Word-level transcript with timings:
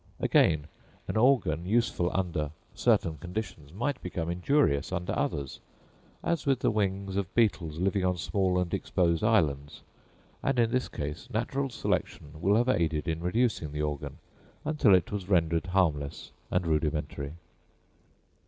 Again, 0.19 0.65
an 1.07 1.15
organ, 1.15 1.67
useful 1.67 2.09
under 2.11 2.49
certain 2.73 3.17
conditions, 3.19 3.71
might 3.71 4.01
become 4.01 4.31
injurious 4.31 4.91
under 4.91 5.15
others, 5.15 5.59
as 6.23 6.47
with 6.47 6.61
the 6.61 6.71
wings 6.71 7.15
of 7.17 7.31
beetles 7.35 7.77
living 7.77 8.03
on 8.03 8.17
small 8.17 8.57
and 8.57 8.73
exposed 8.73 9.23
islands; 9.23 9.81
and 10.41 10.57
in 10.57 10.71
this 10.71 10.89
case 10.89 11.29
natural 11.31 11.69
selection 11.69 12.41
will 12.41 12.55
have 12.55 12.67
aided 12.67 13.07
in 13.07 13.19
reducing 13.19 13.71
the 13.73 13.83
organ, 13.83 14.17
until 14.65 14.95
it 14.95 15.11
was 15.11 15.29
rendered 15.29 15.67
harmless 15.67 16.31
and 16.49 16.65
rudimentary. 16.65 17.33